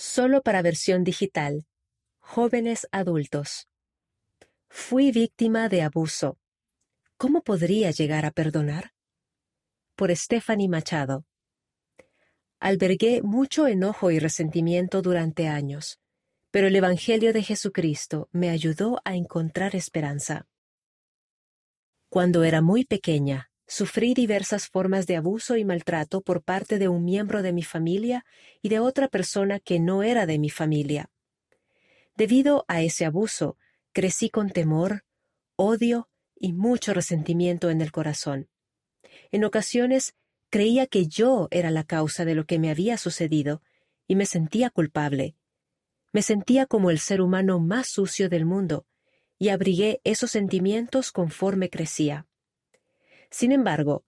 Solo 0.00 0.42
para 0.42 0.62
versión 0.62 1.02
digital. 1.02 1.66
Jóvenes 2.20 2.86
adultos. 2.92 3.68
Fui 4.68 5.10
víctima 5.10 5.68
de 5.68 5.82
abuso. 5.82 6.38
¿Cómo 7.16 7.42
podría 7.42 7.90
llegar 7.90 8.24
a 8.24 8.30
perdonar? 8.30 8.92
Por 9.96 10.14
Stephanie 10.14 10.68
Machado. 10.68 11.26
Albergué 12.60 13.22
mucho 13.22 13.66
enojo 13.66 14.12
y 14.12 14.20
resentimiento 14.20 15.02
durante 15.02 15.48
años, 15.48 15.98
pero 16.52 16.68
el 16.68 16.76
Evangelio 16.76 17.32
de 17.32 17.42
Jesucristo 17.42 18.28
me 18.30 18.50
ayudó 18.50 19.00
a 19.04 19.16
encontrar 19.16 19.74
esperanza. 19.74 20.46
Cuando 22.08 22.44
era 22.44 22.62
muy 22.62 22.84
pequeña, 22.84 23.50
Sufrí 23.70 24.14
diversas 24.14 24.66
formas 24.66 25.06
de 25.06 25.16
abuso 25.16 25.58
y 25.58 25.64
maltrato 25.64 26.22
por 26.22 26.42
parte 26.42 26.78
de 26.78 26.88
un 26.88 27.04
miembro 27.04 27.42
de 27.42 27.52
mi 27.52 27.62
familia 27.62 28.24
y 28.62 28.70
de 28.70 28.80
otra 28.80 29.08
persona 29.08 29.60
que 29.60 29.78
no 29.78 30.02
era 30.02 30.24
de 30.24 30.38
mi 30.38 30.48
familia. 30.48 31.10
Debido 32.16 32.64
a 32.66 32.80
ese 32.80 33.04
abuso, 33.04 33.58
crecí 33.92 34.30
con 34.30 34.48
temor, 34.48 35.04
odio 35.56 36.08
y 36.34 36.54
mucho 36.54 36.94
resentimiento 36.94 37.68
en 37.68 37.82
el 37.82 37.92
corazón. 37.92 38.48
En 39.30 39.44
ocasiones 39.44 40.14
creía 40.48 40.86
que 40.86 41.06
yo 41.06 41.48
era 41.50 41.70
la 41.70 41.84
causa 41.84 42.24
de 42.24 42.34
lo 42.34 42.46
que 42.46 42.58
me 42.58 42.70
había 42.70 42.96
sucedido 42.96 43.60
y 44.06 44.16
me 44.16 44.24
sentía 44.24 44.70
culpable. 44.70 45.36
Me 46.12 46.22
sentía 46.22 46.64
como 46.64 46.90
el 46.90 47.00
ser 47.00 47.20
humano 47.20 47.60
más 47.60 47.88
sucio 47.90 48.30
del 48.30 48.46
mundo 48.46 48.86
y 49.38 49.50
abrigué 49.50 50.00
esos 50.04 50.30
sentimientos 50.30 51.12
conforme 51.12 51.68
crecía. 51.68 52.27
Sin 53.30 53.52
embargo, 53.52 54.04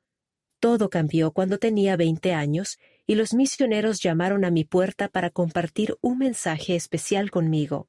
todo 0.61 0.91
cambió 0.91 1.33
cuando 1.33 1.59
tenía 1.59 1.97
veinte 1.97 2.35
años 2.35 2.79
y 3.07 3.15
los 3.15 3.33
misioneros 3.33 4.01
llamaron 4.01 4.45
a 4.45 4.51
mi 4.51 4.65
puerta 4.65 5.09
para 5.09 5.31
compartir 5.31 5.97
un 6.01 6.19
mensaje 6.19 6.77
especial 6.77 7.31
conmigo, 7.31 7.89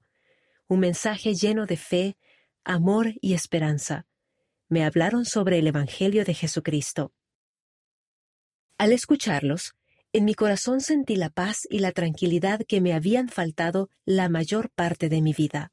un 0.67 0.79
mensaje 0.79 1.35
lleno 1.35 1.65
de 1.65 1.77
fe, 1.77 2.17
amor 2.63 3.13
y 3.21 3.33
esperanza. 3.33 4.05
Me 4.69 4.85
hablaron 4.85 5.25
sobre 5.25 5.59
el 5.59 5.67
Evangelio 5.67 6.23
de 6.23 6.33
Jesucristo. 6.33 7.13
Al 8.77 8.93
escucharlos, 8.93 9.75
en 10.13 10.25
mi 10.25 10.33
corazón 10.33 10.81
sentí 10.81 11.17
la 11.17 11.29
paz 11.29 11.67
y 11.69 11.79
la 11.79 11.91
tranquilidad 11.91 12.61
que 12.67 12.81
me 12.81 12.93
habían 12.93 13.29
faltado 13.29 13.89
la 14.05 14.29
mayor 14.29 14.69
parte 14.69 15.09
de 15.09 15.21
mi 15.21 15.33
vida. 15.33 15.71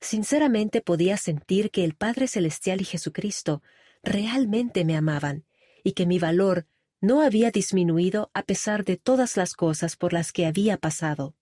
Sinceramente 0.00 0.80
podía 0.80 1.16
sentir 1.16 1.70
que 1.70 1.84
el 1.84 1.94
Padre 1.94 2.28
Celestial 2.28 2.80
y 2.80 2.84
Jesucristo 2.84 3.62
realmente 4.06 4.84
me 4.84 4.96
amaban 4.96 5.44
y 5.84 5.92
que 5.92 6.06
mi 6.06 6.18
valor 6.18 6.66
no 7.00 7.20
había 7.20 7.50
disminuido 7.50 8.30
a 8.32 8.42
pesar 8.42 8.84
de 8.84 8.96
todas 8.96 9.36
las 9.36 9.52
cosas 9.52 9.96
por 9.96 10.12
las 10.12 10.32
que 10.32 10.46
había 10.46 10.78
pasado. 10.78 11.34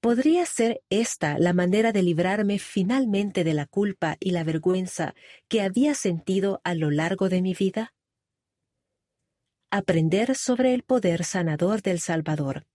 ¿Podría 0.00 0.44
ser 0.44 0.82
esta 0.90 1.38
la 1.38 1.52
manera 1.52 1.92
de 1.92 2.02
librarme 2.02 2.58
finalmente 2.58 3.44
de 3.44 3.54
la 3.54 3.66
culpa 3.66 4.16
y 4.20 4.32
la 4.32 4.44
vergüenza 4.44 5.14
que 5.48 5.62
había 5.62 5.94
sentido 5.94 6.60
a 6.64 6.74
lo 6.74 6.90
largo 6.90 7.28
de 7.28 7.40
mi 7.40 7.54
vida? 7.54 7.94
Aprender 9.70 10.36
sobre 10.36 10.74
el 10.74 10.82
poder 10.82 11.24
sanador 11.24 11.80
del 11.80 12.00
Salvador. 12.00 12.66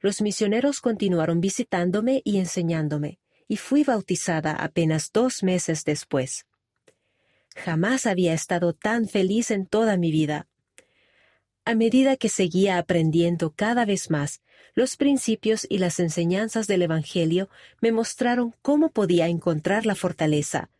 Los 0.00 0.20
misioneros 0.20 0.80
continuaron 0.80 1.40
visitándome 1.40 2.22
y 2.24 2.38
enseñándome, 2.38 3.20
y 3.46 3.56
fui 3.56 3.84
bautizada 3.84 4.52
apenas 4.52 5.12
dos 5.12 5.42
meses 5.42 5.84
después. 5.84 6.46
Jamás 7.54 8.06
había 8.06 8.32
estado 8.32 8.72
tan 8.72 9.08
feliz 9.08 9.50
en 9.50 9.66
toda 9.66 9.96
mi 9.96 10.10
vida. 10.10 10.46
A 11.64 11.74
medida 11.74 12.16
que 12.16 12.28
seguía 12.28 12.78
aprendiendo 12.78 13.52
cada 13.52 13.84
vez 13.84 14.10
más, 14.10 14.42
los 14.74 14.96
principios 14.96 15.66
y 15.68 15.78
las 15.78 16.00
enseñanzas 16.00 16.66
del 16.66 16.82
Evangelio 16.82 17.48
me 17.80 17.92
mostraron 17.92 18.54
cómo 18.62 18.90
podía 18.90 19.28
encontrar 19.28 19.84
la 19.86 19.94
fortaleza. 19.94 20.70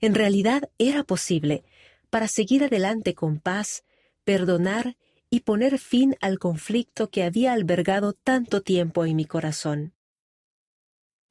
En 0.00 0.14
realidad 0.14 0.70
era 0.78 1.04
posible, 1.04 1.64
para 2.08 2.26
seguir 2.26 2.64
adelante 2.64 3.14
con 3.14 3.38
paz, 3.38 3.84
perdonar 4.24 4.96
y 5.30 5.40
poner 5.40 5.78
fin 5.78 6.16
al 6.20 6.38
conflicto 6.38 7.10
que 7.10 7.22
había 7.22 7.52
albergado 7.52 8.12
tanto 8.12 8.62
tiempo 8.62 9.04
en 9.04 9.16
mi 9.16 9.24
corazón. 9.24 9.92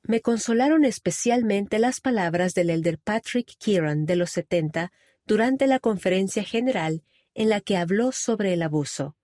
Me 0.09 0.21
consolaron 0.21 0.85
especialmente 0.85 1.77
las 1.77 2.01
palabras 2.01 2.55
del 2.55 2.71
elder 2.71 2.97
Patrick 2.97 3.53
Kieran 3.59 4.07
de 4.07 4.15
los 4.15 4.31
70 4.31 4.91
durante 5.27 5.67
la 5.67 5.77
conferencia 5.77 6.43
general 6.43 7.03
en 7.35 7.49
la 7.49 7.61
que 7.61 7.77
habló 7.77 8.11
sobre 8.11 8.53
el 8.53 8.63
abuso. 8.63 9.15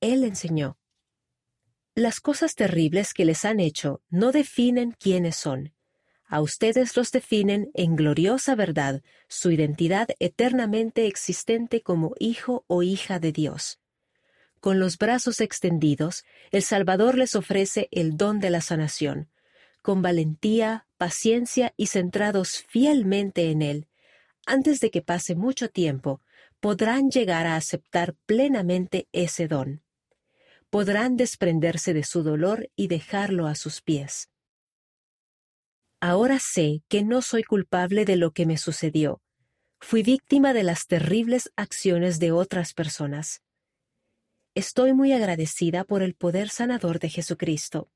Él 0.00 0.22
enseñó, 0.22 0.78
Las 1.96 2.20
cosas 2.20 2.54
terribles 2.54 3.12
que 3.12 3.24
les 3.24 3.44
han 3.44 3.58
hecho 3.58 4.02
no 4.08 4.30
definen 4.30 4.92
quiénes 4.92 5.34
son. 5.34 5.74
A 6.28 6.40
ustedes 6.40 6.96
los 6.96 7.10
definen 7.10 7.68
en 7.74 7.96
gloriosa 7.96 8.54
verdad 8.54 9.02
su 9.26 9.50
identidad 9.50 10.10
eternamente 10.20 11.08
existente 11.08 11.82
como 11.82 12.14
hijo 12.20 12.64
o 12.68 12.84
hija 12.84 13.18
de 13.18 13.32
Dios. 13.32 13.80
Con 14.60 14.78
los 14.78 14.96
brazos 14.96 15.40
extendidos, 15.40 16.24
el 16.52 16.62
Salvador 16.62 17.18
les 17.18 17.34
ofrece 17.34 17.88
el 17.90 18.16
don 18.16 18.38
de 18.38 18.50
la 18.50 18.60
sanación, 18.60 19.28
con 19.82 20.02
valentía, 20.02 20.86
paciencia 20.96 21.72
y 21.76 21.86
centrados 21.86 22.62
fielmente 22.68 23.50
en 23.50 23.62
Él, 23.62 23.88
antes 24.46 24.80
de 24.80 24.90
que 24.90 25.02
pase 25.02 25.34
mucho 25.34 25.68
tiempo, 25.68 26.22
podrán 26.60 27.10
llegar 27.10 27.46
a 27.46 27.56
aceptar 27.56 28.14
plenamente 28.26 29.08
ese 29.12 29.48
don. 29.48 29.82
Podrán 30.70 31.16
desprenderse 31.16 31.94
de 31.94 32.04
su 32.04 32.22
dolor 32.22 32.70
y 32.76 32.88
dejarlo 32.88 33.46
a 33.46 33.54
sus 33.54 33.80
pies. 33.80 34.28
Ahora 36.00 36.38
sé 36.38 36.82
que 36.88 37.02
no 37.02 37.22
soy 37.22 37.42
culpable 37.42 38.04
de 38.04 38.16
lo 38.16 38.32
que 38.32 38.46
me 38.46 38.56
sucedió. 38.56 39.20
Fui 39.80 40.02
víctima 40.02 40.52
de 40.52 40.62
las 40.62 40.86
terribles 40.86 41.50
acciones 41.56 42.18
de 42.18 42.32
otras 42.32 42.74
personas. 42.74 43.42
Estoy 44.54 44.92
muy 44.92 45.12
agradecida 45.12 45.84
por 45.84 46.02
el 46.02 46.14
poder 46.14 46.48
sanador 46.48 46.98
de 46.98 47.08
Jesucristo. 47.08 47.90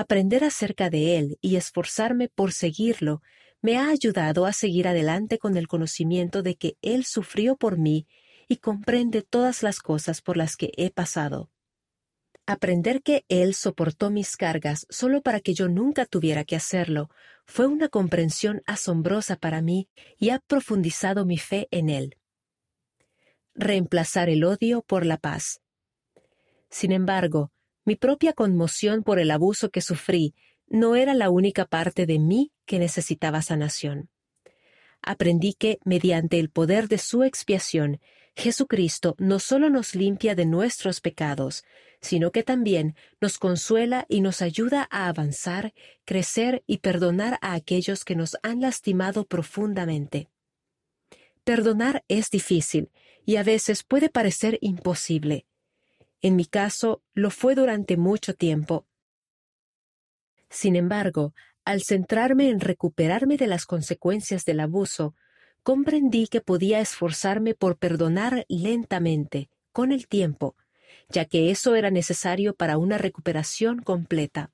Aprender 0.00 0.44
acerca 0.44 0.90
de 0.90 1.18
Él 1.18 1.38
y 1.40 1.56
esforzarme 1.56 2.28
por 2.28 2.52
seguirlo 2.52 3.20
me 3.60 3.78
ha 3.78 3.88
ayudado 3.88 4.46
a 4.46 4.52
seguir 4.52 4.86
adelante 4.86 5.38
con 5.38 5.56
el 5.56 5.66
conocimiento 5.66 6.44
de 6.44 6.54
que 6.54 6.76
Él 6.82 7.04
sufrió 7.04 7.56
por 7.56 7.78
mí 7.78 8.06
y 8.46 8.58
comprende 8.58 9.22
todas 9.22 9.64
las 9.64 9.80
cosas 9.80 10.22
por 10.22 10.36
las 10.36 10.54
que 10.54 10.70
he 10.76 10.92
pasado. 10.92 11.50
Aprender 12.46 13.02
que 13.02 13.24
Él 13.28 13.54
soportó 13.54 14.12
mis 14.12 14.36
cargas 14.36 14.86
solo 14.88 15.20
para 15.20 15.40
que 15.40 15.52
yo 15.52 15.66
nunca 15.68 16.06
tuviera 16.06 16.44
que 16.44 16.54
hacerlo 16.54 17.10
fue 17.44 17.66
una 17.66 17.88
comprensión 17.88 18.62
asombrosa 18.66 19.34
para 19.34 19.62
mí 19.62 19.88
y 20.16 20.30
ha 20.30 20.38
profundizado 20.38 21.26
mi 21.26 21.38
fe 21.38 21.66
en 21.72 21.88
Él. 21.88 22.16
Reemplazar 23.52 24.28
el 24.28 24.44
odio 24.44 24.80
por 24.80 25.04
la 25.04 25.16
paz. 25.16 25.60
Sin 26.70 26.92
embargo, 26.92 27.50
mi 27.88 27.96
propia 27.96 28.34
conmoción 28.34 29.02
por 29.02 29.18
el 29.18 29.30
abuso 29.30 29.70
que 29.70 29.80
sufrí 29.80 30.34
no 30.66 30.94
era 30.94 31.14
la 31.14 31.30
única 31.30 31.64
parte 31.64 32.04
de 32.04 32.18
mí 32.18 32.52
que 32.66 32.78
necesitaba 32.78 33.40
sanación. 33.40 34.10
Aprendí 35.00 35.54
que, 35.54 35.78
mediante 35.86 36.38
el 36.38 36.50
poder 36.50 36.88
de 36.88 36.98
su 36.98 37.22
expiación, 37.22 37.98
Jesucristo 38.36 39.14
no 39.16 39.38
solo 39.38 39.70
nos 39.70 39.94
limpia 39.94 40.34
de 40.34 40.44
nuestros 40.44 41.00
pecados, 41.00 41.64
sino 42.02 42.30
que 42.30 42.42
también 42.42 42.94
nos 43.22 43.38
consuela 43.38 44.04
y 44.10 44.20
nos 44.20 44.42
ayuda 44.42 44.86
a 44.90 45.08
avanzar, 45.08 45.72
crecer 46.04 46.62
y 46.66 46.78
perdonar 46.78 47.38
a 47.40 47.54
aquellos 47.54 48.04
que 48.04 48.16
nos 48.16 48.36
han 48.42 48.60
lastimado 48.60 49.24
profundamente. 49.24 50.28
Perdonar 51.42 52.04
es 52.08 52.28
difícil 52.28 52.90
y 53.24 53.36
a 53.36 53.44
veces 53.44 53.82
puede 53.82 54.10
parecer 54.10 54.58
imposible, 54.60 55.46
en 56.22 56.36
mi 56.36 56.44
caso, 56.44 57.02
lo 57.14 57.30
fue 57.30 57.54
durante 57.54 57.96
mucho 57.96 58.34
tiempo. 58.34 58.86
Sin 60.50 60.76
embargo, 60.76 61.34
al 61.64 61.82
centrarme 61.82 62.48
en 62.48 62.60
recuperarme 62.60 63.36
de 63.36 63.46
las 63.46 63.66
consecuencias 63.66 64.44
del 64.44 64.60
abuso, 64.60 65.14
comprendí 65.62 66.26
que 66.26 66.40
podía 66.40 66.80
esforzarme 66.80 67.54
por 67.54 67.76
perdonar 67.76 68.46
lentamente, 68.48 69.50
con 69.70 69.92
el 69.92 70.08
tiempo, 70.08 70.56
ya 71.10 71.24
que 71.26 71.50
eso 71.50 71.74
era 71.74 71.90
necesario 71.90 72.54
para 72.54 72.78
una 72.78 72.98
recuperación 72.98 73.80
completa. 73.82 74.50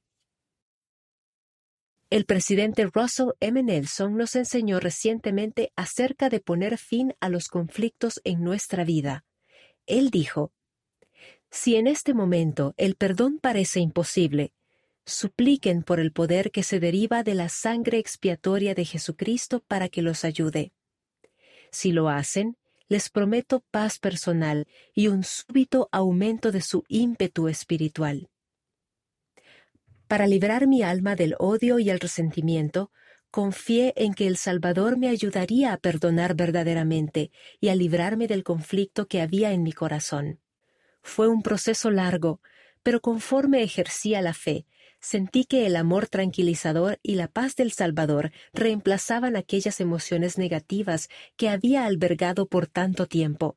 El 2.11 2.27
presidente 2.27 2.87
Russell 2.93 3.31
M. 3.41 3.63
Nelson 3.63 4.17
nos 4.17 4.37
enseñó 4.37 4.79
recientemente 4.79 5.73
acerca 5.77 6.29
de 6.29 6.41
poner 6.41 6.79
fin 6.79 7.15
a 7.21 7.29
los 7.29 7.49
conflictos 7.49 8.21
en 8.25 8.43
nuestra 8.45 8.85
vida. 8.85 9.25
Él 9.87 10.11
dijo, 10.11 10.53
si 11.55 11.77
en 11.77 11.87
este 11.87 12.15
momento 12.15 12.75
el 12.77 12.97
perdón 12.97 13.39
parece 13.41 13.79
imposible, 13.79 14.53
supliquen 15.07 15.85
por 15.85 16.01
el 16.01 16.11
poder 16.11 16.51
que 16.51 16.65
se 16.65 16.81
deriva 16.81 17.23
de 17.23 17.37
la 17.37 17.49
sangre 17.49 17.99
expiatoria 17.99 18.75
de 18.75 18.85
Jesucristo 18.85 19.63
para 19.69 19.89
que 19.89 20.03
los 20.03 20.25
ayude. 20.25 20.73
Si 21.71 21.93
lo 21.93 22.09
hacen, 22.09 22.57
les 22.89 23.09
prometo 23.09 23.65
paz 23.71 24.01
personal 24.01 24.67
y 24.95 25.07
un 25.07 25.23
súbito 25.23 25.89
aumento 25.93 26.51
de 26.51 26.61
su 26.61 26.83
ímpetu 26.89 27.47
espiritual. 27.47 28.29
Para 30.09 30.27
librar 30.27 30.67
mi 30.67 30.83
alma 30.83 31.15
del 31.15 31.37
odio 31.39 31.79
y 31.79 31.89
el 31.89 32.01
resentimiento, 32.01 32.91
confié 33.31 33.95
en 33.97 34.15
que 34.15 34.27
el 34.27 34.39
Salvador 34.39 34.99
me 34.99 35.09
ayudaría 35.09 35.73
a 35.73 35.77
perdonar 35.77 36.35
verdaderamente 36.35 37.31
y 37.61 37.69
a 37.69 37.77
librarme 37.77 38.27
del 38.27 38.43
conflicto 38.43 39.07
que 39.07 39.21
había 39.21 39.53
en 39.53 39.63
mi 39.63 39.73
corazón. 39.73 40.41
Fue 41.05 41.29
un 41.29 41.43
proceso 41.43 41.91
largo, 41.91 42.41
pero 42.83 43.01
conforme 43.01 43.63
ejercía 43.63 44.23
la 44.23 44.33
fe, 44.33 44.67
sentí 45.01 45.45
que 45.45 45.67
el 45.67 45.77
amor 45.77 46.09
tranquilizador 46.09 46.99
y 47.03 47.15
la 47.17 47.29
paz 47.29 47.57
del 47.57 47.73
Salvador 47.73 48.33
reemplazaban 48.55 49.37
aquellas 49.37 49.81
emociones 49.81 50.39
negativas 50.39 51.11
que 51.37 51.51
había 51.51 51.85
albergado 51.85 52.47
por 52.47 52.67
tanto 52.67 53.07
tiempo. 53.07 53.55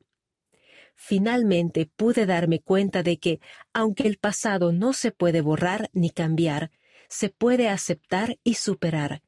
Finalmente 0.94 1.90
pude 1.96 2.26
darme 2.26 2.60
cuenta 2.60 3.02
de 3.02 3.18
que, 3.18 3.40
aunque 3.72 4.06
el 4.06 4.18
pasado 4.18 4.70
no 4.70 4.92
se 4.92 5.10
puede 5.10 5.40
borrar 5.40 5.88
ni 5.94 6.10
cambiar, 6.10 6.70
se 7.08 7.30
puede 7.30 7.70
aceptar 7.70 8.38
y 8.44 8.54
superar, 8.54 9.22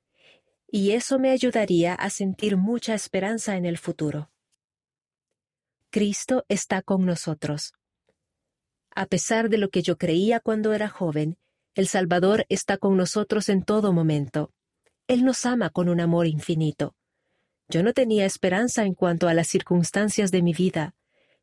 y 0.70 0.92
eso 0.92 1.18
me 1.18 1.30
ayudaría 1.30 1.94
a 1.94 2.10
sentir 2.10 2.58
mucha 2.58 2.92
esperanza 2.92 3.56
en 3.56 3.64
el 3.64 3.78
futuro. 3.78 4.30
Cristo 5.88 6.44
está 6.48 6.82
con 6.82 7.06
nosotros. 7.06 7.72
A 8.94 9.06
pesar 9.06 9.48
de 9.48 9.58
lo 9.58 9.70
que 9.70 9.82
yo 9.82 9.96
creía 9.96 10.40
cuando 10.40 10.72
era 10.72 10.88
joven, 10.88 11.38
el 11.74 11.86
Salvador 11.86 12.46
está 12.48 12.76
con 12.76 12.96
nosotros 12.96 13.48
en 13.48 13.62
todo 13.62 13.92
momento. 13.92 14.52
Él 15.06 15.24
nos 15.24 15.46
ama 15.46 15.70
con 15.70 15.88
un 15.88 16.00
amor 16.00 16.26
infinito. 16.26 16.94
Yo 17.68 17.82
no 17.82 17.92
tenía 17.92 18.26
esperanza 18.26 18.84
en 18.84 18.94
cuanto 18.94 19.28
a 19.28 19.34
las 19.34 19.46
circunstancias 19.46 20.32
de 20.32 20.42
mi 20.42 20.52
vida, 20.52 20.94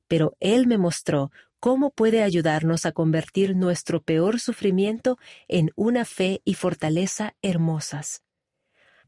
pero 0.07 0.35
Él 0.39 0.67
me 0.67 0.77
mostró 0.77 1.31
cómo 1.59 1.91
puede 1.91 2.23
ayudarnos 2.23 2.85
a 2.85 2.91
convertir 2.91 3.55
nuestro 3.55 4.01
peor 4.01 4.39
sufrimiento 4.39 5.17
en 5.47 5.71
una 5.75 6.05
fe 6.05 6.41
y 6.43 6.53
fortaleza 6.53 7.35
hermosas. 7.41 8.23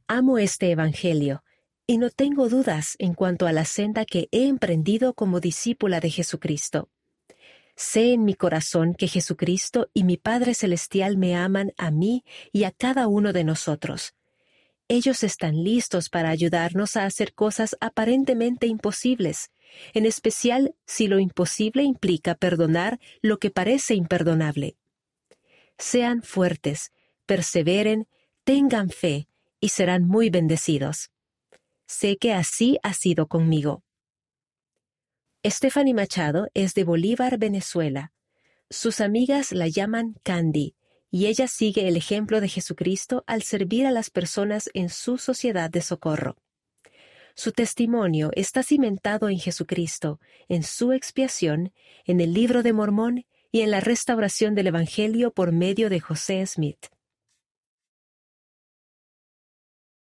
Amo 0.08 0.38
este 0.38 0.72
Evangelio, 0.72 1.44
y 1.86 1.98
no 1.98 2.10
tengo 2.10 2.50
dudas 2.50 2.96
en 3.00 3.14
cuanto 3.14 3.48
a 3.48 3.52
la 3.52 3.66
senda 3.66 4.06
que 4.06 4.30
he 4.32 4.48
emprendido 4.48 5.14
como 5.14 5.40
discípula 5.40 6.00
de 6.00 6.10
Jesucristo. 6.10 6.90
Sé 7.80 8.12
en 8.12 8.26
mi 8.26 8.34
corazón 8.34 8.94
que 8.94 9.08
Jesucristo 9.08 9.90
y 9.94 10.04
mi 10.04 10.18
Padre 10.18 10.54
Celestial 10.54 11.16
me 11.16 11.38
aman 11.38 11.72
a 11.78 11.92
mí 11.92 12.26
y 12.52 12.66
a 12.66 12.72
cada 12.72 13.08
uno 13.08 13.32
de 13.32 13.46
nosotros. 13.46 14.16
Ellos 14.90 15.24
están 15.24 15.64
listos 15.64 16.10
para 16.10 16.30
ayudarnos 16.30 16.98
a 16.98 17.06
hacer 17.06 17.34
cosas 17.34 17.78
aparentemente 17.80 18.68
imposibles, 18.68 19.52
en 19.94 20.06
especial 20.06 20.76
si 20.86 21.08
lo 21.08 21.20
imposible 21.20 21.84
implica 21.84 22.36
perdonar 22.36 23.00
lo 23.22 23.40
que 23.40 23.50
parece 23.50 23.96
imperdonable. 23.96 24.76
Sean 25.78 26.22
fuertes, 26.22 26.92
perseveren, 27.26 28.10
tengan 28.44 28.90
fe 28.90 29.30
y 29.62 29.70
serán 29.70 30.06
muy 30.06 30.30
bendecidos. 30.30 31.12
Sé 31.88 32.18
que 32.18 32.34
así 32.34 32.78
ha 32.84 32.94
sido 32.94 33.28
conmigo. 33.28 33.84
Stephanie 35.46 35.94
Machado 35.94 36.50
es 36.54 36.74
de 36.74 36.84
Bolívar, 36.84 37.38
Venezuela. 37.38 38.12
Sus 38.70 39.00
amigas 39.00 39.54
la 39.54 39.70
llaman 39.70 40.16
Candy, 40.24 40.76
y 41.12 41.28
ella 41.28 41.48
sigue 41.48 41.88
el 41.88 41.96
ejemplo 41.96 42.42
de 42.42 42.50
Jesucristo 42.50 43.24
al 43.26 43.42
servir 43.44 43.88
a 43.88 43.92
las 43.92 44.10
personas 44.10 44.70
en 44.74 44.90
su 44.90 45.18
sociedad 45.18 45.70
de 45.70 45.82
socorro. 45.82 46.36
Su 47.36 47.54
testimonio 47.54 48.32
está 48.34 48.64
cimentado 48.64 49.30
en 49.30 49.40
Jesucristo, 49.40 50.20
en 50.50 50.64
su 50.64 50.92
expiación, 50.92 51.72
en 52.04 52.20
el 52.20 52.34
libro 52.34 52.62
de 52.62 52.74
Mormón 52.74 53.26
y 53.50 53.62
en 53.62 53.72
la 53.72 53.80
restauración 53.80 54.56
del 54.56 54.68
Evangelio 54.68 55.32
por 55.32 55.54
medio 55.54 55.90
de 55.90 56.02
José 56.02 56.46
Smith. 56.46 56.88